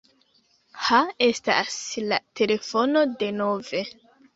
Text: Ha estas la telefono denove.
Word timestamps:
Ha 0.85 1.01
estas 1.27 1.77
la 2.09 2.21
telefono 2.43 3.09
denove. 3.23 3.89